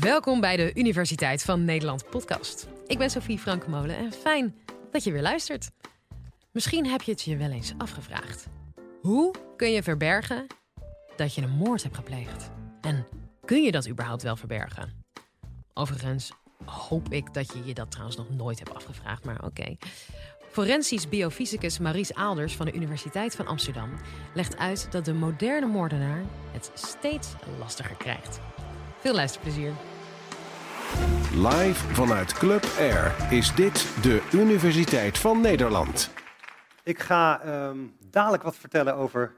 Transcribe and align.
Welkom 0.00 0.40
bij 0.40 0.56
de 0.56 0.70
Universiteit 0.74 1.42
van 1.42 1.64
Nederland 1.64 2.10
podcast. 2.10 2.66
Ik 2.86 2.98
ben 2.98 3.10
Sophie 3.10 3.38
Frankemolen 3.38 3.96
en 3.96 4.12
fijn 4.12 4.54
dat 4.90 5.04
je 5.04 5.12
weer 5.12 5.22
luistert. 5.22 5.70
Misschien 6.52 6.86
heb 6.86 7.02
je 7.02 7.10
het 7.10 7.22
je 7.22 7.36
wel 7.36 7.50
eens 7.50 7.72
afgevraagd. 7.78 8.46
Hoe 9.00 9.34
kun 9.56 9.70
je 9.70 9.82
verbergen 9.82 10.46
dat 11.16 11.34
je 11.34 11.42
een 11.42 11.50
moord 11.50 11.82
hebt 11.82 11.96
gepleegd? 11.96 12.50
En 12.80 13.06
kun 13.44 13.62
je 13.62 13.70
dat 13.70 13.88
überhaupt 13.88 14.22
wel 14.22 14.36
verbergen? 14.36 15.04
Overigens 15.74 16.32
hoop 16.64 17.12
ik 17.12 17.34
dat 17.34 17.52
je 17.52 17.64
je 17.64 17.74
dat 17.74 17.90
trouwens 17.90 18.16
nog 18.16 18.30
nooit 18.30 18.58
hebt 18.58 18.74
afgevraagd, 18.74 19.24
maar 19.24 19.44
oké. 19.44 19.76
Forensisch 20.50 21.08
biofysicus 21.08 21.78
Maries 21.78 22.14
Aalders 22.14 22.56
van 22.56 22.66
de 22.66 22.72
Universiteit 22.72 23.36
van 23.36 23.46
Amsterdam 23.46 23.90
legt 24.34 24.56
uit 24.56 24.86
dat 24.90 25.04
de 25.04 25.14
moderne 25.14 25.66
moordenaar 25.66 26.22
het 26.52 26.70
steeds 26.74 27.28
lastiger 27.58 27.96
krijgt. 27.96 28.40
Veel 29.00 29.14
luisterplezier. 29.14 29.72
Live 31.34 31.94
vanuit 31.94 32.32
Club 32.32 32.64
Air 32.78 33.32
is 33.32 33.54
dit 33.54 34.02
de 34.02 34.28
Universiteit 34.32 35.18
van 35.18 35.40
Nederland. 35.40 36.10
Ik 36.82 36.98
ga 36.98 37.40
ehm, 37.42 37.78
dadelijk 38.10 38.42
wat 38.42 38.56
vertellen 38.56 38.94
over 38.94 39.34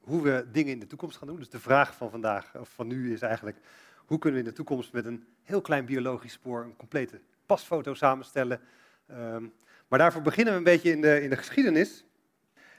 hoe 0.00 0.22
we 0.22 0.46
dingen 0.52 0.72
in 0.72 0.78
de 0.78 0.86
toekomst 0.86 1.16
gaan 1.16 1.28
doen. 1.28 1.36
Dus 1.36 1.48
de 1.48 1.60
vraag 1.60 1.94
van 1.94 2.10
vandaag, 2.10 2.54
of 2.54 2.68
van 2.68 2.86
nu, 2.86 3.12
is 3.12 3.20
eigenlijk: 3.20 3.56
hoe 3.96 4.18
kunnen 4.18 4.40
we 4.40 4.44
in 4.46 4.50
de 4.50 4.56
toekomst 4.56 4.92
met 4.92 5.04
een 5.04 5.24
heel 5.42 5.60
klein 5.60 5.84
biologisch 5.84 6.32
spoor 6.32 6.62
een 6.62 6.76
complete 6.76 7.20
pasfoto 7.46 7.94
samenstellen? 7.94 8.60
Ehm, 9.06 9.44
maar 9.88 9.98
daarvoor 9.98 10.22
beginnen 10.22 10.52
we 10.52 10.58
een 10.58 10.64
beetje 10.64 10.90
in 10.90 11.00
de, 11.00 11.22
in 11.22 11.30
de 11.30 11.36
geschiedenis. 11.36 12.04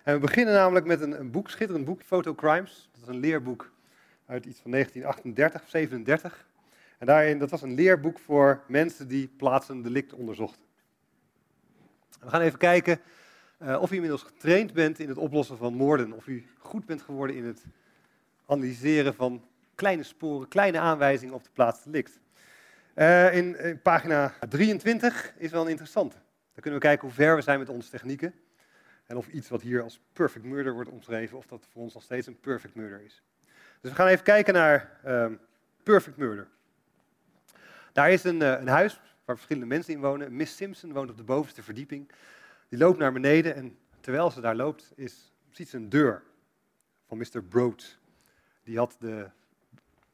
En 0.04 0.14
we 0.14 0.20
beginnen 0.20 0.54
namelijk 0.54 0.86
met 0.86 1.02
een, 1.02 1.20
een 1.20 1.32
boek, 1.32 1.50
schitterend 1.50 1.86
boek, 1.86 2.02
Photo 2.04 2.36
Crimes. 2.36 2.90
Dat 2.92 3.02
is 3.02 3.08
een 3.08 3.20
leerboek 3.20 3.72
uit 4.26 4.46
iets 4.46 4.60
van 4.60 4.72
1938 4.72 5.62
of 5.62 5.70
37. 5.70 6.46
En 6.98 7.06
daarin, 7.06 7.40
dat 7.40 7.50
was 7.50 7.62
een 7.62 7.74
leerboek 7.74 8.20
voor 8.20 8.64
mensen 8.68 9.08
die 9.08 9.28
plaatsen 9.28 9.82
delict 9.82 10.14
onderzochten. 10.14 10.66
We 12.20 12.30
gaan 12.30 12.42
even 12.42 12.60
kijken 12.60 13.00
uh, 13.62 13.82
of 13.82 13.92
u 13.92 13.94
inmiddels 13.94 14.24
getraind 14.24 14.74
bent 14.74 15.00
in 15.00 15.10
het 15.10 15.18
oplossen 15.18 15.58
van 15.58 15.74
moorden. 15.74 16.14
Of 16.14 16.28
u 16.28 16.46
goed 16.58 16.86
bent 16.86 17.02
geworden 17.02 17.36
in 17.36 17.46
het 17.46 17.64
analyseren 18.46 19.14
van 19.14 19.46
kleine 19.76 20.04
sporen, 20.04 20.48
kleine 20.48 20.80
aanwijzingen 20.80 21.34
op 21.34 21.44
de 21.44 21.50
plaats 21.54 21.84
delict. 21.84 22.20
Uh, 22.96 23.36
in, 23.36 23.60
in, 23.60 23.82
pagina 23.82 24.34
23 24.50 25.34
is 25.38 25.52
wel 25.52 25.62
een 25.62 25.70
interessante. 25.70 26.16
Dan 26.16 26.62
kunnen 26.62 26.80
we 26.80 26.86
kijken 26.86 27.08
hoe 27.08 27.16
ver 27.16 27.36
we 27.36 27.42
zijn 27.42 27.60
met 27.60 27.70
onze 27.70 27.90
technieken. 27.90 28.34
En 29.06 29.18
of 29.18 29.28
iets 29.28 29.50
wat 29.50 29.62
hier 29.62 29.82
als 29.82 30.00
perfect 30.14 30.46
murder 30.46 30.74
wordt 30.74 30.90
omschreven, 30.90 31.38
of 31.38 31.46
dat 31.46 31.68
voor 31.72 31.82
ons 31.82 31.94
nog 31.94 32.04
steeds 32.04 32.28
een 32.28 32.40
perfect 32.40 32.76
murder 32.76 33.02
is. 33.02 33.22
Dus 33.82 33.92
we 33.92 33.96
gaan 33.98 34.08
even 34.08 34.24
kijken 34.24 34.54
naar 34.54 35.00
uh, 35.06 35.26
perfect 35.84 36.18
murder. 36.18 36.48
Daar 37.98 38.12
is 38.12 38.24
een, 38.24 38.42
uh, 38.42 38.60
een, 38.60 38.68
huis 38.68 39.00
waar 39.26 39.36
verschillende 39.36 39.68
mensen 39.68 39.94
in 39.94 40.00
wonen. 40.00 40.36
Miss 40.36 40.56
Simpson 40.56 40.94
woont 40.94 41.10
op 41.10 41.18
de 41.18 41.24
bovenste 41.24 41.64
verdieping. 41.64 42.12
Die 42.70 42.80
loopt 42.80 42.98
naar 42.98 43.14
beneden 43.14 43.56
en 43.56 43.78
terwijl 44.00 44.32
ze 44.32 44.42
daar 44.42 44.56
loopt, 44.56 44.92
is, 44.96 45.34
ziet 45.50 45.70
ze 45.70 45.78
een 45.78 45.90
deur 45.90 46.24
van 47.08 47.18
Mr. 47.18 47.44
Broad. 47.50 47.98
Die 48.64 48.78
had 48.78 48.96
de, 49.00 49.30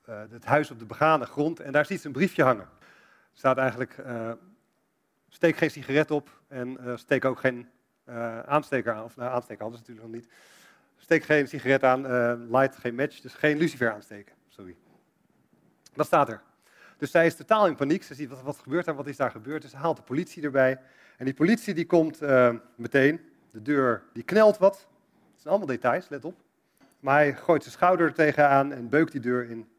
uh, 0.10 0.22
het 0.30 0.46
huis 0.46 0.72
op 0.72 0.80
de 0.80 0.86
begane 0.86 1.26
grond 1.26 1.60
en 1.60 1.72
daar 1.72 1.86
ziet 1.86 2.02
ze 2.02 2.08
een 2.08 2.14
briefje 2.14 2.44
hangen. 2.44 2.64
Er 2.64 3.38
staat 3.38 3.58
eigenlijk, 3.58 3.98
uh, 3.98 4.32
steek 5.30 5.56
geen 5.56 5.72
sigaret 5.72 6.12
op 6.12 6.42
en 6.48 7.00
steek 7.00 7.26
ook 7.26 7.40
geen 7.40 7.70
aansteker 8.46 8.94
aan. 8.94 9.04
Of 9.04 9.16
nou, 9.16 9.32
aansteker 9.32 9.62
hadden 9.62 9.80
ze 9.80 9.86
natuurlijk 9.88 10.14
nog 10.14 10.22
niet. 10.22 10.34
Steek 10.98 11.24
geen 11.24 11.48
sigaret 11.48 11.84
aan, 11.84 12.02
light 12.50 12.78
geen 12.78 12.96
match, 12.96 13.20
dus 13.20 13.34
geen 13.34 13.58
lucifer 13.58 13.92
aansteken. 13.94 14.36
Sorry. 14.48 14.76
Dat 15.94 16.06
staat 16.06 16.30
er. 16.30 16.42
Dus 17.04 17.12
zij 17.12 17.26
is 17.26 17.36
totaal 17.36 17.68
in 17.68 17.76
paniek. 17.76 18.04
Ze 18.04 18.14
ziet 18.14 18.30
wat, 18.30 18.42
wat 18.42 18.58
gebeurt 18.58 18.86
daar, 18.86 18.96
wat 18.96 19.08
is 19.08 19.18
daar 19.18 19.32
gebeurd. 19.32 19.62
Dus 19.62 19.72
ze 19.72 19.78
haalt 19.78 19.98
de 19.98 20.04
politie 20.04 20.44
erbij. 20.44 20.80
En 21.18 21.26
die 21.26 21.34
politie 21.34 21.74
die 21.74 21.86
komt 21.86 22.22
uh, 22.22 22.56
meteen. 22.76 23.22
De 23.52 23.62
deur 23.62 24.04
die 24.14 24.24
knelt 24.24 24.58
wat. 24.58 24.76
Het 24.76 25.42
zijn 25.42 25.50
allemaal 25.50 25.68
details, 25.68 26.10
let 26.10 26.26
op. 26.26 26.36
Maar 27.00 27.16
hij 27.16 27.36
gooit 27.36 27.62
zijn 27.62 27.76
schouder 27.76 28.08
er 28.08 28.14
tegenaan 28.14 28.72
en 28.72 28.90
beukt 28.90 29.12
die 29.12 29.22
deur 29.22 29.50
in. 29.50 29.70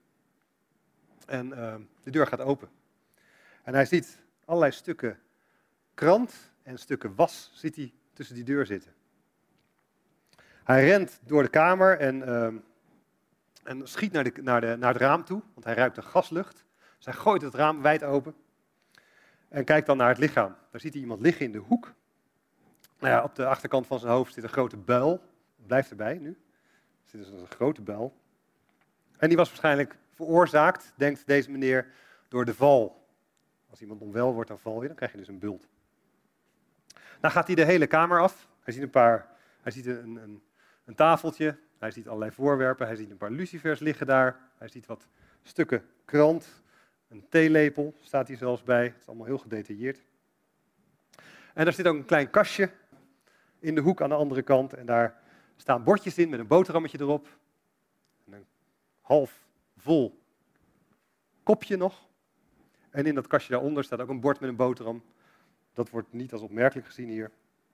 En 1.27 1.49
uh, 1.49 1.75
de 2.03 2.11
deur 2.11 2.27
gaat 2.27 2.41
open. 2.41 2.69
En 3.63 3.75
hij 3.75 3.85
ziet 3.85 4.19
allerlei 4.45 4.73
stukken 4.73 5.19
krant 5.95 6.35
en 6.63 6.79
stukken 6.79 7.15
was 7.15 7.51
ziet 7.55 7.77
hij 7.77 7.93
tussen 8.13 8.35
die 8.35 8.45
deur 8.45 8.67
zitten. 8.67 8.93
Hij 10.65 10.85
rent 10.85 11.21
door 11.23 11.43
de 11.43 11.49
kamer 11.49 11.99
en, 11.99 12.17
uh, 12.17 12.47
en 13.63 13.89
schiet 13.89 14.13
naar, 14.13 14.25
de, 14.25 14.33
naar, 14.43 14.61
de, 14.61 14.77
naar 14.79 14.93
het 14.93 15.03
raam 15.03 15.25
toe, 15.25 15.43
want 15.55 15.65
hij 15.67 15.75
ruikt 15.75 15.97
een 15.97 16.03
gaslucht. 16.03 16.65
Hij 17.05 17.15
gooit 17.15 17.43
het 17.43 17.55
raam 17.55 17.83
wijd 17.83 18.03
open 18.03 18.35
en 19.49 19.65
kijkt 19.65 19.87
dan 19.87 19.97
naar 19.97 20.09
het 20.09 20.19
lichaam. 20.19 20.57
Daar 20.71 20.81
ziet 20.81 20.93
hij 20.93 21.03
iemand 21.03 21.21
liggen 21.21 21.47
in 21.47 21.53
de 21.53 21.59
hoek. 21.59 21.95
Nou 22.99 23.13
ja, 23.13 23.23
op 23.23 23.35
de 23.35 23.47
achterkant 23.47 23.87
van 23.87 23.99
zijn 23.99 24.13
hoofd 24.13 24.35
zit 24.35 24.43
een 24.43 24.49
grote 24.49 24.77
buil. 24.77 25.21
Blijft 25.67 25.91
erbij 25.91 26.19
nu. 26.19 26.29
Er 26.29 27.11
zit 27.11 27.21
dus 27.21 27.41
een 27.41 27.47
grote 27.47 27.83
buil. 27.83 28.15
En 29.17 29.29
die 29.29 29.37
was 29.37 29.49
waarschijnlijk 29.49 29.97
veroorzaakt, 30.11 30.93
denkt 30.97 31.27
deze 31.27 31.51
meneer, 31.51 31.87
door 32.29 32.45
de 32.45 32.55
val. 32.55 33.09
Als 33.71 33.81
iemand 33.81 34.01
onwel 34.01 34.35
wordt, 34.35 34.49
dan 34.49 34.59
val 34.59 34.81
je, 34.81 34.87
dan 34.87 34.97
krijg 34.97 35.13
je 35.13 35.19
dus 35.19 35.29
een 35.29 35.39
bult. 35.39 35.69
Dan 37.21 37.31
gaat 37.31 37.47
hij 37.47 37.57
de 37.57 37.65
hele 37.65 37.87
kamer 37.87 38.21
af. 38.21 38.49
Hij 38.61 38.73
ziet 38.73 38.83
een 38.83 38.91
paar, 38.91 39.29
hij 39.61 39.73
ziet 39.73 39.87
een, 39.87 40.17
een, 40.17 40.43
een 40.85 40.95
tafeltje, 40.95 41.59
hij 41.79 41.91
ziet 41.91 42.07
allerlei 42.09 42.31
voorwerpen, 42.31 42.87
hij 42.87 42.97
ziet 42.97 43.11
een 43.11 43.17
paar 43.17 43.31
lucifers 43.31 43.81
liggen 43.81 44.07
daar, 44.07 44.41
hij 44.59 44.69
ziet 44.69 44.87
wat 44.87 45.07
stukken 45.43 45.85
krant, 46.05 46.63
een 47.15 47.29
theelepel 47.29 47.95
staat 48.01 48.29
hier 48.29 48.37
zelfs 48.37 48.63
bij. 48.63 48.85
Het 48.85 49.01
is 49.01 49.07
allemaal 49.07 49.27
heel 49.27 49.39
gedetailleerd. 49.39 50.05
En 51.55 51.67
er 51.67 51.73
zit 51.73 51.87
ook 51.87 51.97
een 51.97 52.05
klein 52.05 52.31
kastje 52.31 52.71
in 53.59 53.75
de 53.75 53.81
hoek 53.81 54.03
aan 54.03 54.09
de 54.09 54.15
andere 54.15 54.43
kant. 54.43 54.73
En 54.73 54.87
daar 54.87 55.23
staan 55.57 55.85
bordjes 55.85 56.19
in 56.19 56.29
met 56.29 56.39
een 56.39 56.47
boterhammetje 56.47 57.01
erop. 57.01 57.29
En 58.27 58.33
een 58.33 58.47
half 59.01 59.47
vol 59.77 60.23
kopje 61.43 61.77
nog. 61.77 62.09
En 62.91 63.07
in 63.07 63.15
dat 63.15 63.27
kastje 63.27 63.53
daaronder 63.53 63.85
staat 63.85 64.01
ook 64.01 64.09
een 64.09 64.21
bord 64.21 64.41
met 64.41 64.49
een 64.49 64.57
boterham. 64.57 65.03
Dat 65.73 65.91
wordt 65.91 66.13
niet 66.13 66.33
als 66.33 66.43
opmerkelijk 66.43 66.87
gezien 66.87 67.09
hier. 67.09 67.31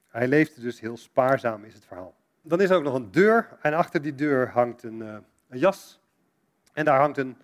Hij 0.08 0.28
leefde 0.28 0.60
dus 0.60 0.80
heel 0.80 0.96
spaarzaam, 0.96 1.64
is 1.64 1.74
het 1.74 1.84
verhaal. 1.84 2.14
Dan 2.42 2.60
is 2.60 2.70
er 2.70 2.76
ook 2.76 2.82
nog 2.82 2.94
een 2.94 3.10
deur. 3.10 3.58
En 3.60 3.74
achter 3.74 4.02
die 4.02 4.14
deur 4.14 4.48
hangt 4.48 4.82
een, 4.82 5.00
uh, 5.00 5.16
een 5.48 5.58
jas. 5.58 6.00
En 6.72 6.84
daar 6.84 7.00
hangt 7.00 7.18
een 7.18 7.36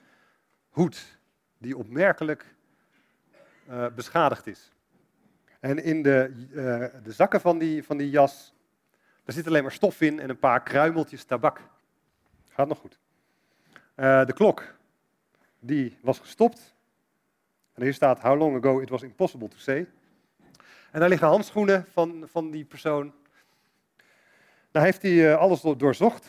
hoed 0.69 1.16
die 1.59 1.77
opmerkelijk 1.77 2.55
uh, 3.69 3.87
beschadigd 3.95 4.47
is. 4.47 4.73
En 5.61 5.85
in 5.85 6.03
de, 6.03 6.47
uh, 6.51 7.05
de 7.05 7.13
zakken 7.13 7.41
van 7.41 7.59
die, 7.59 7.85
van 7.85 7.97
die 7.97 8.11
jas, 8.11 8.55
daar 9.25 9.35
zit 9.35 9.47
alleen 9.47 9.63
maar 9.63 9.73
stof 9.73 10.01
in 10.01 10.21
en 10.21 10.31
een 10.31 10.39
paar 10.39 10.63
kruimeltjes 10.63 11.25
tabak. 11.25 11.61
Gaat 12.49 12.69
nog 12.69 12.79
goed. 12.79 12.99
Uh, 13.97 14.25
de 14.25 14.33
klok, 14.33 14.75
die 15.59 15.99
was 16.01 16.19
gestopt. 16.19 16.75
En 17.75 17.83
hier 17.83 17.95
staat, 17.95 18.21
how 18.21 18.39
long 18.39 18.57
ago 18.57 18.81
it 18.81 18.89
was 18.89 19.03
impossible 19.03 19.49
to 19.49 19.57
say. 19.57 19.89
En 20.91 21.01
daar 21.01 21.09
liggen 21.09 21.29
handschoenen 21.29 21.87
van, 21.93 22.25
van 22.27 22.51
die 22.51 22.65
persoon. 22.65 23.13
Daar 24.71 24.83
heeft 24.83 25.03
hij 25.03 25.37
alles 25.37 25.61
doorzocht. 25.61 26.29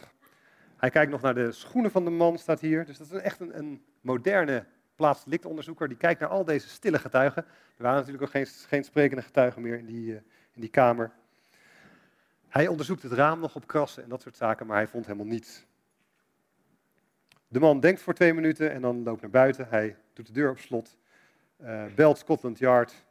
Hij 0.77 0.89
kijkt 0.89 1.11
nog 1.11 1.21
naar 1.21 1.33
de 1.33 1.51
schoenen 1.51 1.91
van 1.91 2.03
de 2.03 2.09
man, 2.09 2.37
staat 2.37 2.59
hier. 2.59 2.85
Dus 2.85 2.97
dat 2.97 3.11
is 3.11 3.21
echt 3.21 3.39
een, 3.39 3.57
een 3.57 3.83
moderne 4.01 4.65
plaatsdelictonderzoeker, 4.97 5.87
die 5.87 5.97
kijkt 5.97 6.19
naar 6.19 6.29
al 6.29 6.45
deze 6.45 6.69
stille 6.69 6.99
getuigen. 6.99 7.43
Er 7.77 7.83
waren 7.83 7.97
natuurlijk 7.97 8.23
ook 8.23 8.29
geen, 8.29 8.45
geen 8.45 8.83
sprekende 8.83 9.23
getuigen 9.23 9.61
meer 9.61 9.77
in 9.77 9.85
die, 9.85 10.11
uh, 10.11 10.15
in 10.51 10.61
die 10.61 10.69
kamer. 10.69 11.11
Hij 12.47 12.67
onderzoekt 12.67 13.03
het 13.03 13.11
raam 13.11 13.39
nog 13.39 13.55
op 13.55 13.67
krassen 13.67 14.03
en 14.03 14.09
dat 14.09 14.21
soort 14.21 14.37
zaken, 14.37 14.67
maar 14.67 14.77
hij 14.77 14.87
vond 14.87 15.05
helemaal 15.05 15.27
niets. 15.27 15.65
De 17.47 17.59
man 17.59 17.79
denkt 17.79 18.01
voor 18.01 18.13
twee 18.13 18.33
minuten 18.33 18.71
en 18.71 18.81
dan 18.81 19.03
loopt 19.03 19.21
naar 19.21 19.29
buiten. 19.29 19.67
Hij 19.69 19.95
doet 20.13 20.27
de 20.27 20.33
deur 20.33 20.49
op 20.49 20.59
slot, 20.59 20.97
uh, 21.61 21.85
belt 21.95 22.17
Scotland 22.17 22.59
Yard 22.59 23.05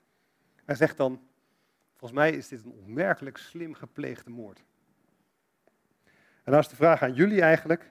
en 0.64 0.76
zegt 0.76 0.96
dan: 0.96 1.20
Volgens 1.96 2.20
mij 2.20 2.30
is 2.30 2.48
dit 2.48 2.64
een 2.64 2.82
onmerkelijk 2.84 3.36
slim 3.36 3.74
gepleegde 3.74 4.30
moord. 4.30 4.64
En 6.44 6.52
nou 6.52 6.58
is 6.58 6.68
de 6.68 6.76
vraag 6.76 7.02
aan 7.02 7.14
jullie 7.14 7.40
eigenlijk: 7.40 7.90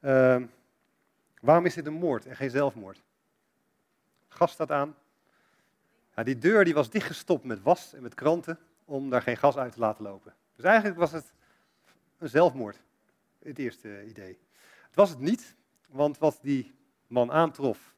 uh, 0.00 0.42
waarom 1.40 1.66
is 1.66 1.74
dit 1.74 1.86
een 1.86 1.92
moord 1.92 2.26
en 2.26 2.36
geen 2.36 2.50
zelfmoord? 2.50 3.02
Gas 4.34 4.52
staat 4.52 4.70
aan. 4.70 4.96
Die 6.14 6.38
deur 6.38 6.64
die 6.64 6.74
was 6.74 6.90
dichtgestopt 6.90 7.44
met 7.44 7.62
was 7.62 7.94
en 7.94 8.02
met 8.02 8.14
kranten 8.14 8.58
om 8.84 9.10
daar 9.10 9.22
geen 9.22 9.36
gas 9.36 9.56
uit 9.56 9.72
te 9.72 9.78
laten 9.78 10.04
lopen. 10.04 10.34
Dus 10.56 10.64
eigenlijk 10.64 10.98
was 10.98 11.12
het 11.12 11.32
een 12.18 12.28
zelfmoord, 12.28 12.82
het 13.42 13.58
eerste 13.58 14.04
idee. 14.04 14.38
Het 14.86 14.94
was 14.94 15.10
het 15.10 15.18
niet, 15.18 15.56
want 15.88 16.18
wat 16.18 16.38
die 16.42 16.74
man 17.06 17.32
aantrof, 17.32 17.94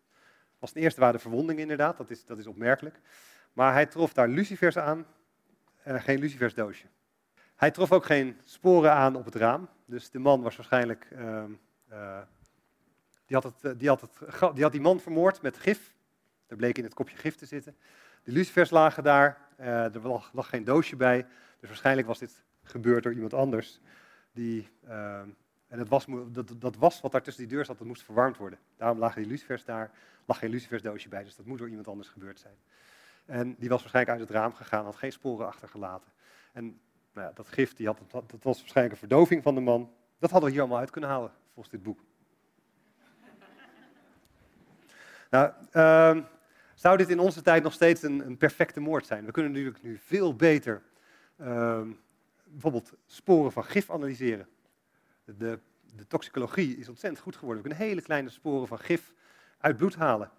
was 0.58 0.72
ten 0.72 0.82
eerste 0.82 1.00
waren 1.00 1.14
de 1.14 1.20
verwondingen 1.20 1.62
inderdaad, 1.62 1.96
dat 1.96 2.10
is, 2.10 2.24
dat 2.24 2.38
is 2.38 2.46
opmerkelijk. 2.46 3.00
Maar 3.52 3.72
hij 3.72 3.86
trof 3.86 4.12
daar 4.12 4.28
lucifers 4.28 4.78
aan, 4.78 5.06
en 5.82 6.02
geen 6.02 6.18
lucifersdoosje. 6.18 6.86
Hij 7.56 7.70
trof 7.70 7.92
ook 7.92 8.04
geen 8.04 8.40
sporen 8.44 8.92
aan 8.92 9.16
op 9.16 9.24
het 9.24 9.34
raam, 9.34 9.68
dus 9.84 10.10
de 10.10 10.18
man 10.18 10.42
was 10.42 10.56
waarschijnlijk, 10.56 11.08
uh, 11.12 11.44
uh, 11.90 12.18
die, 13.26 13.36
had 13.36 13.44
het, 13.44 13.78
die, 13.78 13.88
had 13.88 14.00
het, 14.00 14.18
die 14.54 14.62
had 14.62 14.72
die 14.72 14.80
man 14.80 15.00
vermoord 15.00 15.42
met 15.42 15.56
gif 15.56 15.94
Bleek 16.56 16.78
in 16.78 16.84
het 16.84 16.94
kopje 16.94 17.16
gif 17.16 17.34
te 17.34 17.46
zitten. 17.46 17.76
De 18.22 18.32
lucifers 18.32 18.70
lagen 18.70 19.02
daar, 19.02 19.38
uh, 19.60 19.94
er 19.94 20.00
lag, 20.32 20.48
geen 20.48 20.64
doosje 20.64 20.96
bij. 20.96 21.26
Dus 21.60 21.68
waarschijnlijk 21.68 22.06
was 22.06 22.18
dit 22.18 22.44
gebeurd 22.62 23.02
door 23.02 23.12
iemand 23.12 23.34
anders. 23.34 23.80
Die, 24.32 24.68
uh, 24.84 25.18
en 25.68 25.78
het 25.78 25.88
was, 25.88 26.06
dat, 26.28 26.54
dat 26.58 26.76
was 26.76 27.00
wat 27.00 27.12
daar 27.12 27.22
tussen 27.22 27.46
die 27.46 27.56
deur 27.56 27.64
zat, 27.64 27.78
dat 27.78 27.86
moest 27.86 28.02
verwarmd 28.02 28.36
worden. 28.36 28.58
Daarom 28.76 28.98
lagen 28.98 29.22
die 29.22 29.30
lucifers 29.30 29.64
daar, 29.64 29.90
lag 30.24 30.38
geen 30.38 30.50
lucifersdoosje 30.50 31.08
bij, 31.08 31.24
dus 31.24 31.36
dat 31.36 31.46
moet 31.46 31.58
door 31.58 31.68
iemand 31.68 31.88
anders 31.88 32.08
gebeurd 32.08 32.40
zijn. 32.40 32.56
En 33.24 33.54
die 33.58 33.68
was 33.68 33.80
waarschijnlijk 33.80 34.18
uit 34.18 34.28
het 34.28 34.38
raam 34.38 34.52
gegaan, 34.52 34.84
had 34.84 34.96
geen 34.96 35.12
sporen 35.12 35.46
achtergelaten. 35.46 36.12
En 36.52 36.80
nou 37.12 37.26
ja, 37.26 37.32
dat 37.34 37.48
gif, 37.48 37.74
die 37.74 37.86
had, 37.86 37.98
dat 38.10 38.42
was 38.42 38.58
waarschijnlijk 38.58 38.92
een 38.92 39.08
verdoving 39.08 39.42
van 39.42 39.54
de 39.54 39.60
man. 39.60 39.92
Dat 40.18 40.30
hadden 40.30 40.48
we 40.48 40.54
hier 40.54 40.64
allemaal 40.64 40.80
uit 40.80 40.90
kunnen 40.90 41.10
halen, 41.10 41.32
volgens 41.52 41.74
dit 41.74 41.82
boek. 41.82 42.00
nou, 45.30 45.52
uh, 45.72 46.24
zou 46.84 46.96
dit 46.96 47.08
in 47.08 47.18
onze 47.18 47.42
tijd 47.42 47.62
nog 47.62 47.72
steeds 47.72 48.02
een, 48.02 48.26
een, 48.26 48.36
perfecte 48.36 48.80
moord 48.80 49.06
zijn? 49.06 49.24
We 49.24 49.30
kunnen 49.30 49.52
natuurlijk 49.52 49.82
nu 49.82 49.98
veel 49.98 50.34
beter 50.34 50.82
uh, 51.40 51.80
bijvoorbeeld 52.44 52.92
sporen 53.06 53.52
van 53.52 53.64
gif 53.64 53.90
analyseren. 53.90 54.48
De, 55.24 55.58
de, 55.96 56.06
toxicologie 56.06 56.76
is 56.76 56.88
ontzettend 56.88 57.22
goed 57.22 57.36
geworden. 57.36 57.62
We 57.62 57.68
kunnen 57.68 57.88
hele 57.88 58.02
kleine 58.02 58.28
sporen 58.28 58.68
van 58.68 58.78
gif 58.78 59.12
uit 59.58 59.76
bloed 59.76 59.94
halen. 59.94 60.30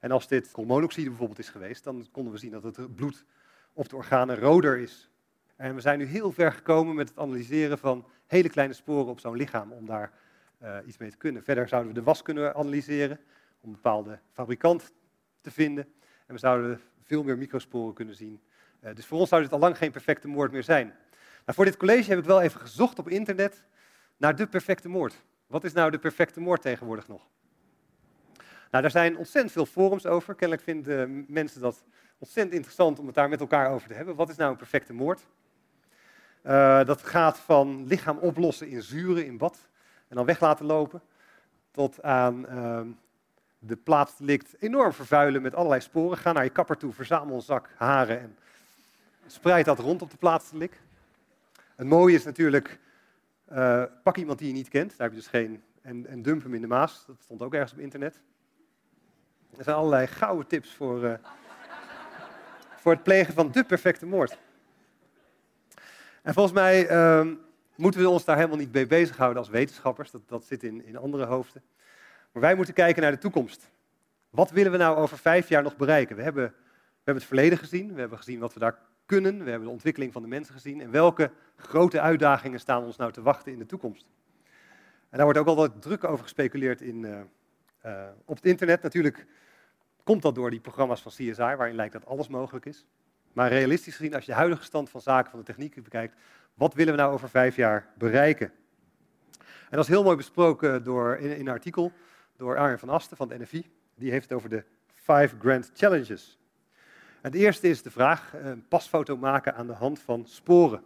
En 0.00 0.10
als 0.10 0.28
dit 0.28 0.50
koolmonoxide 0.50 1.08
bijvoorbeeld 1.08 1.38
is 1.38 1.48
geweest, 1.48 1.84
dan 1.84 2.06
konden 2.10 2.32
we 2.32 2.38
zien 2.38 2.50
dat 2.50 2.62
het 2.62 2.94
bloed 2.94 3.24
op 3.72 3.88
de 3.88 3.96
organen 3.96 4.36
roder 4.36 4.78
is. 4.78 5.10
En 5.56 5.74
we 5.74 5.80
zijn 5.80 5.98
nu 5.98 6.04
heel 6.04 6.32
ver 6.32 6.52
gekomen 6.52 6.94
met 6.94 7.08
het 7.08 7.18
analyseren 7.18 7.78
van 7.78 8.06
hele 8.26 8.48
kleine 8.48 8.74
sporen 8.74 9.10
op 9.10 9.20
zo'n 9.20 9.36
lichaam 9.36 9.72
om 9.72 9.86
daar 9.86 10.12
uh, 10.62 10.76
iets 10.86 10.98
mee 10.98 11.10
te 11.10 11.16
kunnen. 11.16 11.42
Verder 11.42 11.68
zouden 11.68 11.92
we 11.92 11.98
de 11.98 12.04
was 12.04 12.22
kunnen 12.22 12.54
analyseren 12.54 13.18
om 13.60 13.68
een 13.68 13.74
bepaalde 13.74 14.18
fabrikant 14.32 14.92
te 15.40 15.50
vinden. 15.50 15.84
En 16.26 16.34
we 16.34 16.38
zouden 16.38 16.80
veel 17.02 17.22
meer 17.22 17.38
microsporen 17.38 17.94
kunnen 17.94 18.14
zien. 18.14 18.40
Uh, 18.80 18.94
dus 18.94 19.06
voor 19.06 19.18
ons 19.18 19.28
zou 19.28 19.42
dit 19.42 19.52
al 19.52 19.58
lang 19.58 19.78
geen 19.78 19.90
perfecte 19.90 20.28
moord 20.28 20.52
meer 20.52 20.62
zijn. 20.62 20.86
Nou, 21.44 21.54
voor 21.54 21.64
dit 21.64 21.76
college 21.76 22.10
heb 22.10 22.18
ik 22.18 22.24
wel 22.24 22.40
even 22.40 22.60
gezocht 22.60 22.98
op 22.98 23.08
internet 23.08 23.64
naar 24.16 24.36
de 24.36 24.46
perfecte 24.46 24.88
moord. 24.88 25.24
Wat 25.46 25.64
is 25.64 25.72
nou 25.72 25.90
de 25.90 25.98
perfecte 25.98 26.40
moord 26.40 26.62
tegenwoordig 26.62 27.08
nog? 27.08 27.26
Nou, 28.70 28.82
daar 28.82 28.90
zijn 28.90 29.16
ontzettend 29.16 29.52
veel 29.52 29.66
forums 29.66 30.06
over. 30.06 30.34
Kennelijk 30.34 30.66
vinden 30.66 31.24
mensen 31.28 31.60
dat 31.60 31.84
ontzettend 32.18 32.54
interessant 32.54 32.98
om 32.98 33.06
het 33.06 33.14
daar 33.14 33.28
met 33.28 33.40
elkaar 33.40 33.70
over 33.70 33.88
te 33.88 33.94
hebben. 33.94 34.14
Wat 34.14 34.28
is 34.28 34.36
nou 34.36 34.50
een 34.50 34.56
perfecte 34.56 34.92
moord? 34.92 35.26
Uh, 36.42 36.84
dat 36.84 37.02
gaat 37.02 37.38
van 37.38 37.86
lichaam 37.86 38.18
oplossen 38.18 38.68
in 38.68 38.82
zuren 38.82 39.26
in 39.26 39.38
bad 39.38 39.68
en 40.08 40.16
dan 40.16 40.24
weg 40.24 40.40
laten 40.40 40.66
lopen, 40.66 41.02
tot 41.70 42.02
aan 42.02 42.46
uh, 42.48 42.80
de 43.62 43.76
plaatsdelict 43.76 44.56
enorm 44.58 44.92
vervuilen 44.92 45.42
met 45.42 45.54
allerlei 45.54 45.80
sporen. 45.80 46.18
Ga 46.18 46.32
naar 46.32 46.44
je 46.44 46.50
kapper 46.50 46.76
toe, 46.76 46.92
verzamel 46.92 47.34
een 47.34 47.42
zak 47.42 47.68
haren 47.76 48.20
en 48.20 48.36
spreid 49.26 49.64
dat 49.64 49.78
rond 49.78 50.02
op 50.02 50.10
de 50.10 50.16
plaatsdelict. 50.16 50.76
Het 51.76 51.86
mooie 51.86 52.14
is 52.14 52.24
natuurlijk, 52.24 52.78
uh, 53.52 53.84
pak 54.02 54.16
iemand 54.16 54.38
die 54.38 54.48
je 54.48 54.54
niet 54.54 54.68
kent, 54.68 54.90
daar 54.90 55.08
heb 55.08 55.10
je 55.10 55.16
dus 55.16 55.26
geen, 55.26 55.62
en, 55.82 56.06
en 56.06 56.22
dump 56.22 56.42
hem 56.42 56.54
in 56.54 56.60
de 56.60 56.66
Maas. 56.66 57.04
Dat 57.06 57.16
stond 57.20 57.42
ook 57.42 57.54
ergens 57.54 57.72
op 57.72 57.78
internet. 57.78 58.20
Er 59.56 59.64
zijn 59.64 59.76
allerlei 59.76 60.06
gouden 60.06 60.46
tips 60.46 60.74
voor, 60.74 61.04
uh, 61.04 61.14
voor 62.76 62.92
het 62.92 63.02
plegen 63.02 63.34
van 63.34 63.50
de 63.50 63.64
perfecte 63.64 64.06
moord. 64.06 64.38
En 66.22 66.34
volgens 66.34 66.54
mij 66.54 66.90
uh, 66.90 67.32
moeten 67.74 68.00
we 68.00 68.08
ons 68.08 68.24
daar 68.24 68.36
helemaal 68.36 68.56
niet 68.56 68.72
mee 68.72 68.86
bezighouden 68.86 69.38
als 69.38 69.48
wetenschappers. 69.48 70.10
Dat, 70.10 70.22
dat 70.26 70.44
zit 70.44 70.62
in, 70.62 70.84
in 70.84 70.96
andere 70.96 71.24
hoofden. 71.24 71.62
Maar 72.32 72.42
wij 72.42 72.54
moeten 72.54 72.74
kijken 72.74 73.02
naar 73.02 73.10
de 73.10 73.18
toekomst. 73.18 73.70
Wat 74.30 74.50
willen 74.50 74.72
we 74.72 74.78
nou 74.78 74.96
over 74.96 75.18
vijf 75.18 75.48
jaar 75.48 75.62
nog 75.62 75.76
bereiken? 75.76 76.16
We 76.16 76.22
hebben, 76.22 76.44
we 76.44 76.54
hebben 76.94 77.14
het 77.14 77.24
verleden 77.24 77.58
gezien. 77.58 77.94
We 77.94 78.00
hebben 78.00 78.18
gezien 78.18 78.38
wat 78.38 78.54
we 78.54 78.60
daar 78.60 78.78
kunnen. 79.06 79.44
We 79.44 79.50
hebben 79.50 79.68
de 79.68 79.74
ontwikkeling 79.74 80.12
van 80.12 80.22
de 80.22 80.28
mensen 80.28 80.54
gezien. 80.54 80.80
En 80.80 80.90
welke 80.90 81.30
grote 81.56 82.00
uitdagingen 82.00 82.60
staan 82.60 82.84
ons 82.84 82.96
nou 82.96 83.12
te 83.12 83.22
wachten 83.22 83.52
in 83.52 83.58
de 83.58 83.66
toekomst? 83.66 84.06
En 85.10 85.16
daar 85.16 85.24
wordt 85.24 85.38
ook 85.38 85.46
al 85.46 85.56
wat 85.56 85.82
druk 85.82 86.04
over 86.04 86.22
gespeculeerd 86.22 86.80
in, 86.80 87.02
uh, 87.02 87.20
uh, 87.86 88.08
op 88.24 88.36
het 88.36 88.46
internet. 88.46 88.82
Natuurlijk 88.82 89.26
komt 90.04 90.22
dat 90.22 90.34
door 90.34 90.50
die 90.50 90.60
programma's 90.60 91.02
van 91.02 91.12
CSI, 91.12 91.34
waarin 91.34 91.74
lijkt 91.74 91.92
dat 91.92 92.06
alles 92.06 92.28
mogelijk 92.28 92.66
is. 92.66 92.86
Maar 93.32 93.48
realistisch 93.48 93.96
gezien, 93.96 94.14
als 94.14 94.24
je 94.24 94.30
de 94.30 94.36
huidige 94.36 94.64
stand 94.64 94.90
van 94.90 95.00
zaken 95.00 95.30
van 95.30 95.38
de 95.38 95.44
techniek 95.44 95.82
bekijkt, 95.82 96.14
wat 96.54 96.74
willen 96.74 96.94
we 96.94 97.00
nou 97.00 97.12
over 97.12 97.28
vijf 97.28 97.56
jaar 97.56 97.88
bereiken? 97.98 98.52
En 99.38 99.76
dat 99.76 99.84
is 99.84 99.88
heel 99.88 100.02
mooi 100.02 100.16
besproken 100.16 100.84
door, 100.84 101.16
in, 101.16 101.36
in 101.36 101.46
een 101.46 101.52
artikel 101.52 101.92
door 102.40 102.58
Arjen 102.58 102.78
van 102.78 102.88
Asten 102.88 103.16
van 103.16 103.30
het 103.30 103.40
NFI. 103.40 103.70
Die 103.94 104.10
heeft 104.10 104.28
het 104.28 104.38
over 104.38 104.48
de 104.48 104.64
Five 104.94 105.36
Grand 105.38 105.70
Challenges. 105.74 106.38
Het 107.20 107.34
eerste 107.34 107.68
is 107.68 107.82
de 107.82 107.90
vraag, 107.90 108.32
een 108.34 108.68
pasfoto 108.68 109.16
maken 109.16 109.54
aan 109.54 109.66
de 109.66 109.72
hand 109.72 110.00
van 110.00 110.26
sporen. 110.26 110.84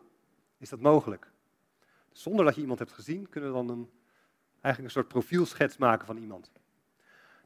Is 0.58 0.68
dat 0.68 0.80
mogelijk? 0.80 1.30
Zonder 2.12 2.44
dat 2.44 2.54
je 2.54 2.60
iemand 2.60 2.78
hebt 2.78 2.92
gezien, 2.92 3.28
kunnen 3.28 3.50
we 3.50 3.56
dan 3.56 3.68
een, 3.68 3.90
eigenlijk 4.60 4.84
een 4.84 5.00
soort 5.00 5.08
profielschets 5.08 5.76
maken 5.76 6.06
van 6.06 6.16
iemand. 6.16 6.52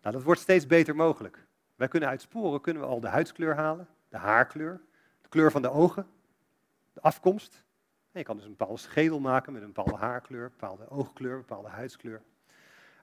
Nou, 0.03 0.15
dat 0.15 0.23
wordt 0.23 0.41
steeds 0.41 0.67
beter 0.67 0.97
mogelijk. 0.97 1.47
Wij 1.77 1.89
kunnen 1.89 2.09
uit 2.09 2.21
sporen 2.21 2.61
kunnen 2.61 2.83
we 2.83 2.89
al 2.89 3.01
de 3.01 3.09
huidskleur 3.09 3.55
halen, 3.55 3.89
de 4.09 4.17
haarkleur, 4.17 4.81
de 5.23 5.29
kleur 5.29 5.51
van 5.51 5.63
de 5.63 5.71
ogen, 5.71 6.07
de 6.93 7.01
afkomst. 7.01 7.65
En 8.13 8.19
je 8.19 8.25
kan 8.25 8.37
dus 8.37 8.45
een 8.45 8.57
bepaalde 8.57 8.81
schedel 8.81 9.21
maken 9.21 9.53
met 9.53 9.63
een 9.63 9.73
bepaalde 9.73 10.05
haarkleur, 10.05 10.51
bepaalde 10.51 10.89
oogkleur, 10.89 11.37
bepaalde 11.37 11.69
huidskleur. 11.69 12.23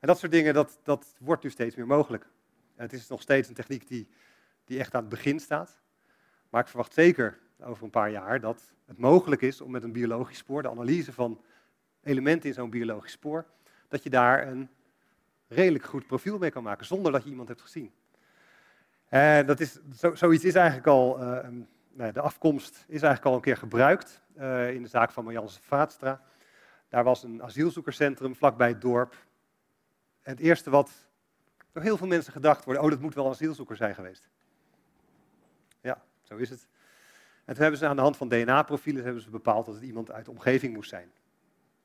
En 0.06 0.12
dat 0.12 0.20
soort 0.20 0.32
dingen, 0.32 0.54
dat, 0.54 0.80
dat 0.84 1.16
wordt 1.20 1.44
nu 1.44 1.50
steeds 1.50 1.76
meer 1.76 1.88
mogelijk. 1.88 2.24
En 2.76 2.84
het 2.84 2.94
is 2.94 3.08
nog 3.08 3.22
steeds 3.22 3.48
een 3.48 3.54
techniek 3.54 3.88
die, 3.88 4.08
die 4.66 4.80
echt 4.80 4.94
aan 4.94 5.00
het 5.02 5.10
begin 5.10 5.40
staat. 5.40 5.80
Maar 6.50 6.62
ik 6.62 6.68
verwacht 6.68 6.94
zeker 6.94 7.40
over 7.60 7.84
een 7.84 7.90
paar 7.90 8.12
jaar 8.12 8.40
dat 8.40 8.74
het 8.86 8.98
mogelijk 8.98 9.42
is 9.42 9.62
om 9.62 9.72
met 9.72 9.84
een 9.84 9.92
biologisch 9.92 10.38
spoor, 10.38 10.62
de 10.62 10.70
analyse 10.70 11.14
van 11.14 11.42
elementen 12.04 12.50
in 12.50 12.56
zo'n 12.56 12.70
biologisch 12.70 13.12
spoor, 13.12 13.46
dat 13.88 14.04
je 14.04 14.10
daar 14.10 14.48
een 14.48 14.70
redelijk 15.48 15.86
goed 15.86 16.08
profiel 16.08 16.38
mee 16.38 16.52
kan 16.52 16.64
maken, 16.64 16.86
zonder 16.86 17.12
dat 17.12 17.24
je 17.24 17.30
iemand 17.30 17.48
hebt 17.48 17.62
gezien. 17.62 17.92
En 19.08 19.46
dat 19.46 19.60
is, 19.60 19.80
zo, 19.98 20.16
zoiets 20.16 20.44
is 20.44 20.56
eigenlijk 20.56 20.88
al, 20.88 21.22
uh, 21.22 21.48
nou, 21.94 22.12
de 22.12 22.22
afkomst 22.22 22.76
is 22.88 23.02
eigenlijk 23.02 23.26
al 23.26 23.36
een 23.36 23.42
keer 23.42 23.58
gebruikt 23.58 24.22
uh, 24.38 24.74
in 24.74 24.82
de 24.82 24.90
zaak 24.90 25.12
van 25.12 25.24
Marjans 25.24 25.60
Vaatstra. 25.62 26.22
Daar 26.90 27.04
was 27.04 27.24
een 27.24 27.44
asielzoekerscentrum 27.44 28.36
vlakbij 28.36 28.68
het 28.68 28.82
dorp. 28.82 29.16
Het 30.26 30.40
eerste 30.40 30.70
wat 30.70 30.92
door 31.72 31.84
heel 31.84 31.98
veel 31.98 32.08
mensen 32.08 32.32
gedacht 32.32 32.66
wordt, 32.66 32.80
oh 32.80 32.90
dat 32.90 33.00
moet 33.00 33.14
wel 33.14 33.26
een 33.26 33.32
asielzoeker 33.32 33.76
zijn 33.76 33.96
geweest. 33.96 34.30
Ja, 35.82 36.04
zo 36.22 36.36
is 36.36 36.50
het. 36.50 36.68
En 37.46 37.54
toen 37.54 37.62
hebben 37.62 37.80
ze 37.80 37.88
aan 37.88 37.96
de 37.96 38.02
hand 38.02 38.18
van 38.18 38.30
DNA-profielen 38.30 39.04
hebben 39.04 39.22
ze 39.22 39.30
bepaald 39.30 39.66
dat 39.66 39.76
het 39.76 39.84
iemand 39.84 40.12
uit 40.12 40.26
de 40.26 40.32
omgeving 40.32 40.74
moest 40.74 40.90
zijn. 40.90 41.12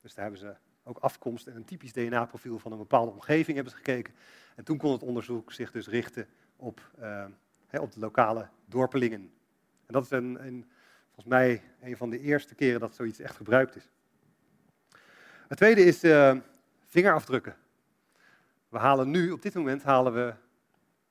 Dus 0.00 0.14
daar 0.14 0.22
hebben 0.24 0.40
ze 0.40 0.54
ook 0.82 0.98
afkomst 0.98 1.46
en 1.46 1.56
een 1.56 1.64
typisch 1.64 1.92
DNA-profiel 1.92 2.58
van 2.58 2.72
een 2.72 2.78
bepaalde 2.78 3.10
omgeving 3.10 3.54
hebben 3.54 3.72
ze 3.72 3.78
gekeken. 3.78 4.14
En 4.56 4.64
toen 4.64 4.78
kon 4.78 4.92
het 4.92 5.02
onderzoek 5.02 5.52
zich 5.52 5.70
dus 5.70 5.88
richten 5.88 6.28
op, 6.56 6.90
uh, 7.00 7.24
op 7.80 7.92
de 7.92 8.00
lokale 8.00 8.48
dorpelingen. 8.66 9.32
En 9.86 9.92
dat 9.92 10.04
is 10.04 10.10
een, 10.10 10.46
een, 10.46 10.70
volgens 11.04 11.26
mij 11.26 11.62
een 11.80 11.96
van 11.96 12.10
de 12.10 12.20
eerste 12.20 12.54
keren 12.54 12.80
dat 12.80 12.94
zoiets 12.94 13.18
echt 13.18 13.36
gebruikt 13.36 13.76
is. 13.76 13.90
Het 15.48 15.58
tweede 15.58 15.84
is 15.84 16.04
uh, 16.04 16.36
vingerafdrukken. 16.86 17.56
We 18.70 18.78
halen 18.78 19.10
nu, 19.10 19.30
op 19.30 19.42
dit 19.42 19.54
moment 19.54 19.82
halen 19.82 20.12
we 20.12 20.34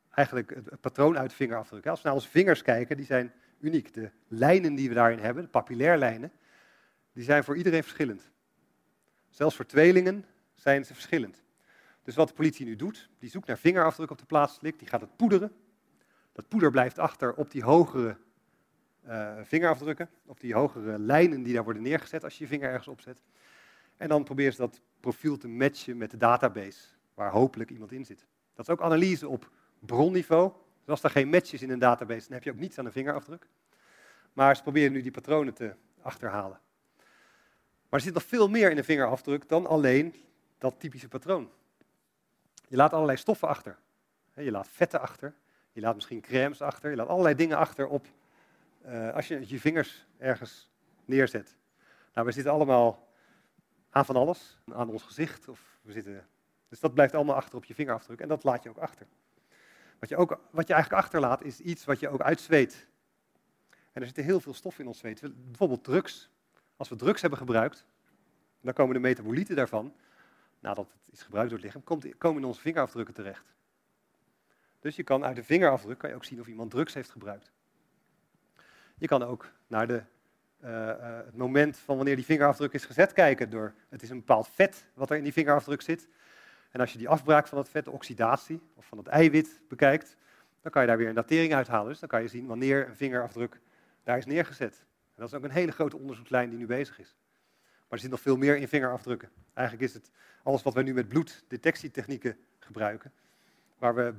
eigenlijk 0.10 0.56
het, 0.56 0.82
patroon 0.82 1.18
uit 1.18 1.34
vingerafdrukken. 1.34 1.92
Als 1.92 2.01
we 2.01 2.08
naar 2.08 2.18
onze 2.18 2.30
vingers 2.30 2.62
kijken, 2.62 2.98
die 2.98 3.06
zijn 3.06 3.34
uniek. 3.60 3.94
De 3.94 4.12
lijnen 4.28 4.75
die 4.75 4.89
we 4.89 4.96
daarin 4.96 5.20
hebben, 5.20 5.44
de 5.44 5.50
papillairlijnen, 5.50 6.32
die 7.13 7.24
zijn 7.24 7.44
voor 7.44 7.58
iedereen 7.58 7.84
verschillend. 7.84 8.30
Zelfs 9.30 9.56
voor 9.56 9.66
tweelingen 9.66 10.25
zijn 10.54 10.86
ze 10.86 10.94
verschillend. 10.94 11.44
Dus 12.04 12.16
wat 12.16 12.28
de 12.28 12.34
politie 12.34 12.66
nu 12.66 12.75
doet, 12.75 13.10
die 13.20 13.30
zoekt 13.30 13.48
naar 13.48 13.58
vingerafdruk 13.58 14.12
op 14.12 14.18
de 14.18 14.25
plaatselijk, 14.25 14.80
die 14.80 14.88
gaat 14.88 15.01
het 15.01 15.16
poederen. 15.16 15.51
Dat 16.32 16.48
poeder 16.48 16.72
blijft 16.72 17.00
achter 17.00 17.34
op 17.34 17.51
die 17.51 17.63
hogere 17.63 18.18
uh, 19.08 19.34
vingerafdrukken, 19.44 20.10
op 20.25 20.39
die 20.39 20.54
hogere 20.54 21.00
lijnen 21.00 21.44
die 21.44 21.54
daar 21.54 21.63
worden 21.63 21.82
neergezet 21.82 22.24
als 22.24 22.38
je 22.38 22.44
je 22.44 22.50
vinger 22.50 22.70
ergens 22.70 22.88
opzet. 22.88 23.22
En 23.98 24.10
dan 24.10 24.24
probeer 24.24 24.51
ze 24.51 24.58
dat 24.58 24.82
profiel 25.00 25.38
te 25.38 25.48
matchen 25.48 25.98
met 25.98 26.12
de 26.12 26.18
database, 26.18 26.99
waar 27.19 27.31
hopelijk 27.31 27.69
iemand 27.69 27.91
in 27.91 28.05
zit. 28.05 28.25
Dat 28.53 28.67
is 28.67 28.73
ook 28.73 28.81
analyse 28.81 29.27
op 29.27 29.51
bronniveau. 29.79 30.51
Dus 30.51 30.89
als 30.89 31.03
er 31.03 31.09
geen 31.09 31.29
match 31.29 31.53
is 31.53 31.61
in 31.61 31.69
een 31.69 31.79
database, 31.79 32.25
dan 32.27 32.33
heb 32.33 32.43
je 32.43 32.51
ook 32.51 32.57
niets 32.57 32.77
aan 32.77 32.85
een 32.85 32.91
vingerafdruk. 32.91 33.47
Maar 34.33 34.55
ze 34.55 34.61
proberen 34.61 34.91
nu 34.91 35.01
die 35.01 35.11
patronen 35.11 35.53
te 35.53 35.75
achterhalen. 36.01 36.59
Maar 37.89 37.99
er 37.99 38.01
zit 38.01 38.13
nog 38.13 38.23
veel 38.23 38.49
meer 38.49 38.71
in 38.71 38.77
een 38.77 38.83
vingerafdruk 38.83 39.49
dan 39.49 39.67
alleen 39.67 40.15
dat 40.57 40.79
typische 40.79 41.07
patroon. 41.07 41.51
Je 42.67 42.75
laat 42.75 42.93
allerlei 42.93 43.17
stoffen 43.17 43.47
achter. 43.47 43.77
Je 44.33 44.51
laat 44.51 44.67
vetten 44.67 45.01
achter, 45.01 45.33
je 45.71 45.81
laat 45.81 45.95
misschien 45.95 46.21
crèmes 46.21 46.61
achter, 46.61 46.89
je 46.89 46.95
laat 46.95 47.07
allerlei 47.07 47.35
dingen 47.35 47.57
achter 47.57 47.88
op 47.88 48.07
uh, 48.85 49.13
als 49.13 49.27
je 49.27 49.43
je 49.47 49.59
vingers 49.59 50.05
ergens 50.17 50.69
neerzet. 51.05 51.55
Nou, 52.13 52.27
we 52.27 52.33
zitten 52.33 52.51
allemaal 52.51 53.07
aan 53.89 54.05
van 54.05 54.15
alles, 54.15 54.57
aan 54.71 54.89
ons 54.89 55.03
gezicht. 55.03 55.47
Of 55.47 55.79
we 55.81 55.91
zitten, 55.91 56.27
dus 56.69 56.79
dat 56.79 56.93
blijft 56.93 57.13
allemaal 57.13 57.35
achter 57.35 57.55
op 57.55 57.65
je 57.65 57.73
vingerafdruk 57.73 58.19
en 58.19 58.27
dat 58.27 58.43
laat 58.43 58.63
je 58.63 58.69
ook 58.69 58.77
achter. 58.77 59.07
Wat 59.99 60.09
je, 60.09 60.17
ook, 60.17 60.39
wat 60.51 60.67
je 60.67 60.73
eigenlijk 60.73 61.03
achterlaat 61.03 61.43
is 61.43 61.59
iets 61.59 61.85
wat 61.85 61.99
je 61.99 62.09
ook 62.09 62.21
uitzweet. 62.21 62.88
En 63.69 64.01
er 64.01 64.05
zitten 64.05 64.23
heel 64.23 64.39
veel 64.39 64.53
stoffen 64.53 64.81
in 64.81 64.88
ons 64.88 64.97
zweet. 64.97 65.21
Bijvoorbeeld 65.45 65.83
drugs. 65.83 66.29
Als 66.77 66.89
we 66.89 66.95
drugs 66.95 67.21
hebben 67.21 67.39
gebruikt, 67.39 67.85
dan 68.61 68.73
komen 68.73 68.93
de 68.93 68.99
metabolieten 68.99 69.55
daarvan, 69.55 69.93
nadat 70.59 70.88
het 71.05 71.13
is 71.13 71.21
gebruikt 71.21 71.49
door 71.49 71.59
het 71.59 71.67
lichaam, 71.67 72.13
komen 72.17 72.41
in 72.41 72.47
onze 72.47 72.61
vingerafdrukken 72.61 73.13
terecht. 73.13 73.53
Dus 74.79 74.95
je 74.95 75.03
kan 75.03 75.25
uit 75.25 75.35
de 75.35 75.43
vingerafdruk 75.43 75.97
kan 75.97 76.09
je 76.09 76.15
ook 76.15 76.25
zien 76.25 76.39
of 76.39 76.47
iemand 76.47 76.71
drugs 76.71 76.93
heeft 76.93 77.09
gebruikt. 77.09 77.51
Je 78.97 79.07
kan 79.07 79.23
ook 79.23 79.51
naar 79.67 79.88
de, 79.88 80.03
uh, 80.63 80.69
uh, 80.69 80.95
het 81.25 81.38
moment 81.38 81.77
van 81.77 81.95
wanneer 81.95 82.15
die 82.15 82.25
vingerafdruk 82.25 82.73
is 82.73 82.85
gezet 82.85 83.13
kijken. 83.13 83.49
Door, 83.49 83.73
het 83.89 84.01
is 84.01 84.09
een 84.09 84.17
bepaald 84.17 84.47
vet 84.47 84.85
wat 84.93 85.09
er 85.09 85.17
in 85.17 85.23
die 85.23 85.33
vingerafdruk 85.33 85.81
zit. 85.81 86.07
En 86.69 86.79
als 86.79 86.91
je 86.91 86.97
die 86.97 87.09
afbraak 87.09 87.47
van 87.47 87.57
het 87.57 87.69
vet, 87.69 87.85
de 87.85 87.91
oxidatie, 87.91 88.61
of 88.75 88.85
van 88.85 88.97
het 88.97 89.07
eiwit 89.07 89.61
bekijkt, 89.67 90.17
dan 90.61 90.71
kan 90.71 90.81
je 90.81 90.88
daar 90.88 90.97
weer 90.97 91.07
een 91.07 91.15
datering 91.15 91.53
uithalen. 91.53 91.88
Dus 91.88 91.99
dan 91.99 92.09
kan 92.09 92.21
je 92.21 92.27
zien 92.27 92.45
wanneer 92.45 92.88
een 92.88 92.95
vingerafdruk 92.95 93.59
daar 94.03 94.17
is 94.17 94.25
neergezet. 94.25 94.85
En 95.15 95.15
dat 95.15 95.27
is 95.27 95.33
ook 95.33 95.43
een 95.43 95.51
hele 95.51 95.71
grote 95.71 95.97
onderzoekslijn 95.97 96.49
die 96.49 96.59
nu 96.59 96.65
bezig 96.65 96.99
is. 96.99 97.15
Maar 97.63 97.97
er 97.97 97.99
zit 97.99 98.09
nog 98.09 98.21
veel 98.21 98.38
meer 98.38 98.57
in 98.57 98.67
vingerafdrukken. 98.67 99.29
Eigenlijk 99.53 99.88
is 99.88 99.93
het 99.93 100.11
alles 100.43 100.63
wat 100.63 100.73
wij 100.73 100.83
nu 100.83 100.93
met 100.93 101.07
bloeddetectietechnieken 101.07 102.38
gebruiken, 102.59 103.11
waar 103.77 103.95
we 103.95 104.13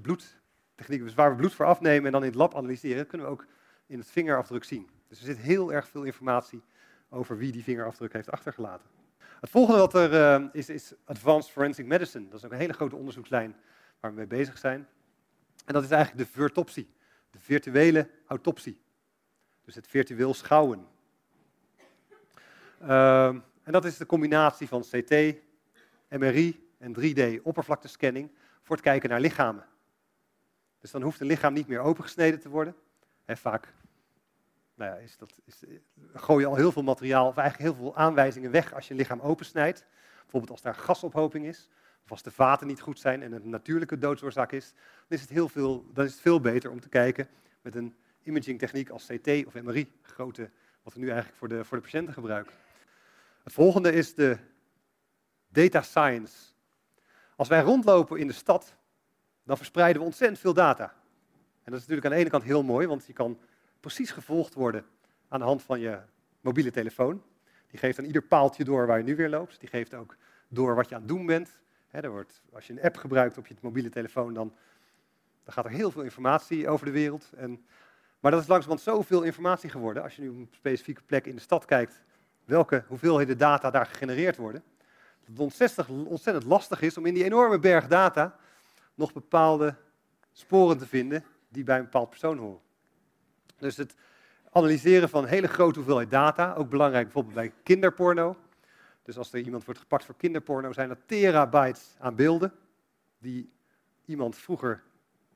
bloedtechnieken, 0.00 1.06
dus 1.06 1.14
waar 1.14 1.30
we 1.30 1.36
bloed 1.36 1.54
voor 1.54 1.66
afnemen 1.66 2.06
en 2.06 2.12
dan 2.12 2.20
in 2.20 2.28
het 2.28 2.36
lab 2.36 2.54
analyseren, 2.54 3.06
kunnen 3.06 3.26
we 3.26 3.32
ook 3.32 3.46
in 3.86 3.98
het 3.98 4.10
vingerafdruk 4.10 4.64
zien. 4.64 4.90
Dus 5.08 5.18
er 5.18 5.24
zit 5.24 5.38
heel 5.38 5.72
erg 5.72 5.88
veel 5.88 6.02
informatie 6.02 6.62
over 7.08 7.36
wie 7.36 7.52
die 7.52 7.62
vingerafdruk 7.62 8.12
heeft 8.12 8.30
achtergelaten. 8.30 8.88
Het 9.42 9.50
volgende 9.50 9.80
wat 9.80 9.94
er 9.94 10.40
uh, 10.40 10.48
is, 10.52 10.68
is 10.68 10.92
Advanced 11.04 11.52
Forensic 11.52 11.86
Medicine. 11.86 12.28
Dat 12.28 12.38
is 12.38 12.44
ook 12.44 12.52
een 12.52 12.58
hele 12.58 12.72
grote 12.72 12.96
onderzoekslijn 12.96 13.56
waar 14.00 14.10
we 14.10 14.16
mee 14.16 14.26
bezig 14.26 14.58
zijn. 14.58 14.88
En 15.64 15.74
dat 15.74 15.82
is 15.82 15.90
eigenlijk 15.90 16.28
de 16.28 16.32
virtopsie, 16.32 16.92
de 17.30 17.38
virtuele 17.38 18.10
autopsie. 18.26 18.80
Dus 19.64 19.74
het 19.74 19.86
virtueel 19.86 20.34
schouwen. 20.34 20.86
Uh, 22.82 23.26
en 23.62 23.72
dat 23.72 23.84
is 23.84 23.96
de 23.96 24.06
combinatie 24.06 24.68
van 24.68 24.80
CT, 24.80 25.10
MRI 26.08 26.68
en 26.78 26.94
3D-oppervlaktescanning 27.00 28.30
voor 28.62 28.76
het 28.76 28.84
kijken 28.84 29.08
naar 29.08 29.20
lichamen. 29.20 29.66
Dus 30.78 30.90
dan 30.90 31.02
hoeft 31.02 31.20
een 31.20 31.26
lichaam 31.26 31.52
niet 31.52 31.68
meer 31.68 31.80
opengesneden 31.80 32.40
te 32.40 32.48
worden. 32.48 32.74
En 33.24 33.36
vaak 33.36 33.74
nou 34.82 34.94
ja, 34.94 35.00
is 35.00 35.16
dat, 35.16 35.32
is, 35.44 35.62
gooi 36.14 36.40
je 36.40 36.50
al 36.50 36.56
heel 36.56 36.72
veel 36.72 36.82
materiaal, 36.82 37.26
of 37.26 37.36
eigenlijk 37.36 37.70
heel 37.70 37.84
veel 37.84 37.96
aanwijzingen 37.96 38.50
weg 38.50 38.74
als 38.74 38.86
je 38.86 38.90
een 38.90 38.98
lichaam 38.98 39.20
opensnijdt. 39.20 39.86
Bijvoorbeeld 40.20 40.50
als 40.50 40.62
daar 40.62 40.74
gasophoping 40.74 41.46
is, 41.46 41.68
of 42.04 42.10
als 42.10 42.22
de 42.22 42.30
vaten 42.30 42.66
niet 42.66 42.80
goed 42.80 43.00
zijn 43.00 43.22
en 43.22 43.32
het 43.32 43.42
een 43.42 43.50
natuurlijke 43.50 43.98
doodsoorzaak 43.98 44.52
is, 44.52 44.72
dan 45.08 45.18
is 45.18 45.20
het, 45.20 45.30
heel 45.30 45.48
veel, 45.48 45.86
dan 45.92 46.04
is 46.04 46.12
het 46.12 46.20
veel 46.20 46.40
beter 46.40 46.70
om 46.70 46.80
te 46.80 46.88
kijken 46.88 47.28
met 47.60 47.74
een 47.74 47.94
imagingtechniek 48.22 48.90
als 48.90 49.06
CT 49.06 49.46
of 49.46 49.62
MRI, 49.62 49.92
grote, 50.02 50.50
wat 50.82 50.94
we 50.94 51.00
nu 51.00 51.06
eigenlijk 51.06 51.38
voor 51.38 51.48
de, 51.48 51.64
voor 51.64 51.76
de 51.76 51.82
patiënten 51.82 52.14
gebruiken. 52.14 52.52
Het 53.42 53.52
volgende 53.52 53.92
is 53.92 54.14
de 54.14 54.38
data 55.48 55.82
science. 55.82 56.36
Als 57.36 57.48
wij 57.48 57.60
rondlopen 57.60 58.18
in 58.18 58.26
de 58.26 58.32
stad, 58.32 58.74
dan 59.44 59.56
verspreiden 59.56 60.00
we 60.00 60.06
ontzettend 60.06 60.40
veel 60.40 60.54
data. 60.54 60.94
En 61.62 61.72
dat 61.72 61.80
is 61.80 61.80
natuurlijk 61.80 62.06
aan 62.06 62.12
de 62.12 62.18
ene 62.18 62.30
kant 62.30 62.42
heel 62.42 62.62
mooi, 62.62 62.86
want 62.86 63.06
je 63.06 63.12
kan 63.12 63.38
precies 63.82 64.10
gevolgd 64.10 64.54
worden 64.54 64.84
aan 65.28 65.38
de 65.38 65.44
hand 65.44 65.62
van 65.62 65.80
je 65.80 65.98
mobiele 66.40 66.70
telefoon. 66.70 67.22
Die 67.66 67.78
geeft 67.78 67.98
aan 67.98 68.04
ieder 68.04 68.22
paaltje 68.22 68.64
door 68.64 68.86
waar 68.86 68.98
je 68.98 69.04
nu 69.04 69.16
weer 69.16 69.28
loopt. 69.28 69.60
Die 69.60 69.68
geeft 69.68 69.94
ook 69.94 70.16
door 70.48 70.74
wat 70.74 70.88
je 70.88 70.94
aan 70.94 71.00
het 71.00 71.10
doen 71.10 71.26
bent. 71.26 71.50
er 71.90 72.10
wordt, 72.10 72.42
als 72.52 72.66
je 72.66 72.72
een 72.72 72.82
app 72.82 72.96
gebruikt 72.96 73.38
op 73.38 73.46
je 73.46 73.54
mobiele 73.60 73.88
telefoon, 73.88 74.34
dan, 74.34 74.54
dan 75.44 75.52
gaat 75.54 75.64
er 75.64 75.70
heel 75.70 75.90
veel 75.90 76.02
informatie 76.02 76.68
over 76.68 76.86
de 76.86 76.92
wereld. 76.92 77.30
En, 77.36 77.64
maar 78.20 78.30
dat 78.30 78.40
is 78.40 78.46
langzamerhand 78.46 78.88
zoveel 78.88 79.22
informatie 79.22 79.70
geworden. 79.70 80.02
Als 80.02 80.16
je 80.16 80.22
nu 80.22 80.28
op 80.28 80.36
een 80.36 80.48
specifieke 80.50 81.02
plek 81.02 81.26
in 81.26 81.34
de 81.34 81.40
stad 81.40 81.64
kijkt, 81.64 82.02
welke 82.44 82.84
hoeveelheden 82.86 83.38
data 83.38 83.70
daar 83.70 83.86
gegenereerd 83.86 84.36
worden. 84.36 84.62
Dat 85.20 85.48
het 85.48 86.06
ontzettend 86.06 86.44
lastig 86.44 86.80
is 86.80 86.96
om 86.96 87.06
in 87.06 87.14
die 87.14 87.24
enorme 87.24 87.58
berg 87.58 87.86
data 87.86 88.36
nog 88.94 89.12
bepaalde 89.12 89.76
sporen 90.32 90.78
te 90.78 90.86
vinden 90.86 91.24
die 91.48 91.64
bij 91.64 91.76
een 91.76 91.84
bepaald 91.84 92.08
persoon 92.08 92.38
horen. 92.38 92.60
Dus 93.62 93.76
het 93.76 93.94
analyseren 94.50 95.08
van 95.08 95.24
hele 95.24 95.48
grote 95.48 95.74
hoeveelheid 95.74 96.10
data, 96.10 96.54
ook 96.54 96.68
belangrijk 96.68 97.04
bijvoorbeeld 97.04 97.34
bij 97.34 97.52
kinderporno. 97.62 98.36
Dus 99.02 99.18
als 99.18 99.32
er 99.32 99.40
iemand 99.40 99.64
wordt 99.64 99.80
gepakt 99.80 100.04
voor 100.04 100.16
kinderporno, 100.16 100.72
zijn 100.72 100.90
er 100.90 101.04
terabytes 101.06 101.94
aan 101.98 102.14
beelden 102.14 102.52
die 103.18 103.52
iemand 104.04 104.36
vroeger 104.36 104.82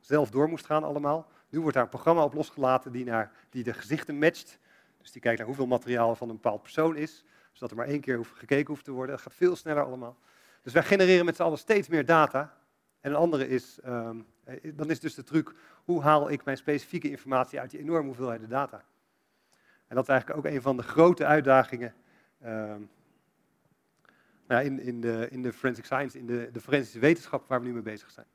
zelf 0.01 0.31
door 0.31 0.49
moest 0.49 0.67
gaan 0.67 0.85
allemaal. 0.85 1.31
Nu 1.49 1.61
wordt 1.61 1.75
daar 1.75 1.83
een 1.83 1.91
programma 1.91 2.25
op 2.25 2.35
losgelaten 2.35 2.93
die, 2.93 3.05
naar, 3.05 3.33
die 3.51 3.65
de 3.65 3.73
gezichten 3.73 4.19
matcht. 4.19 4.59
Dus 4.99 5.13
die 5.13 5.23
kijkt 5.23 5.39
naar 5.39 5.47
hoeveel 5.47 5.67
materiaal 5.67 6.17
van 6.17 6.29
een 6.29 6.35
bepaald 6.35 6.63
persoon 6.63 6.97
is, 6.97 7.25
zodat 7.53 7.71
er 7.71 7.77
maar 7.77 7.87
één 7.87 8.01
keer 8.01 8.25
gekeken 8.35 8.67
hoeft 8.67 8.85
te 8.85 8.91
worden. 8.91 9.15
Dat 9.15 9.25
gaat 9.25 9.35
veel 9.35 9.57
sneller 9.57 9.85
allemaal. 9.85 10.17
Dus 10.63 10.73
wij 10.73 10.83
genereren 10.83 11.25
met 11.25 11.37
z'n 11.37 11.43
allen 11.43 11.59
steeds 11.59 11.89
meer 11.89 12.07
data. 12.07 12.57
En 13.01 13.11
een 13.11 13.17
andere 13.17 13.49
is, 13.49 13.79
um, 13.85 14.27
dan 14.75 14.91
is 14.91 15.01
dus 15.01 15.15
de 15.15 15.23
truc, 15.23 15.55
hoe 15.87 16.03
haal 16.03 16.31
ik 16.31 16.45
mijn 16.45 16.57
specifieke 16.57 17.11
informatie 17.11 17.61
uit 17.61 17.71
die 17.71 17.81
enorme 17.81 18.07
hoeveelheden 18.07 18.49
data? 18.49 18.85
En 19.89 19.95
dat 19.95 20.05
is 20.05 20.11
eigenlijk 20.11 20.39
ook 20.47 20.53
een 20.53 20.63
van 20.63 20.77
de 20.77 20.83
grote 20.83 21.25
uitdagingen 21.25 21.95
um, 22.45 22.91
nou, 24.49 24.65
in, 24.65 24.81
in, 24.81 25.01
de, 25.01 25.29
in 25.31 25.43
de 25.43 25.53
forensic 25.53 25.85
science, 25.85 26.19
in 26.19 26.27
de, 26.27 26.49
de 26.53 26.61
forensische 26.61 26.99
wetenschap 26.99 27.49
waar 27.49 27.61
we 27.61 27.67
nu 27.67 27.73
mee 27.73 27.83
bezig 27.83 28.11
zijn. 28.11 28.27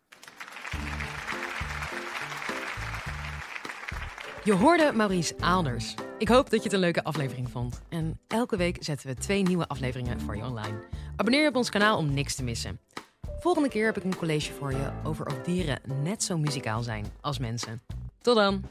Je 4.44 4.54
hoorde 4.54 4.92
Maurice 4.92 5.36
Aalders. 5.40 5.96
Ik 6.18 6.28
hoop 6.28 6.50
dat 6.50 6.60
je 6.60 6.64
het 6.64 6.74
een 6.74 6.80
leuke 6.80 7.04
aflevering 7.04 7.50
vond. 7.50 7.82
En 7.90 8.20
elke 8.28 8.58
week 8.58 8.78
zetten 8.80 9.08
we 9.08 9.16
twee 9.16 9.44
nieuwe 9.44 9.68
afleveringen 9.68 10.22
voor 10.22 10.36
je 10.36 10.44
online. 10.44 10.84
Abonneer 11.16 11.42
je 11.42 11.48
op 11.48 11.56
ons 11.56 11.70
kanaal 11.70 11.98
om 11.98 12.14
niks 12.14 12.36
te 12.36 12.44
missen. 12.44 12.80
Volgende 13.42 13.70
keer 13.70 13.86
heb 13.86 13.98
ik 13.98 14.04
een 14.04 14.16
college 14.16 14.54
voor 14.54 14.72
je 14.72 14.92
over 15.04 15.26
of 15.26 15.42
dieren 15.42 15.80
net 16.04 16.24
zo 16.24 16.38
muzikaal 16.38 16.82
zijn 16.82 17.06
als 17.22 17.40
mensen. 17.40 17.82
Tot 18.22 18.36
dan! 18.36 18.64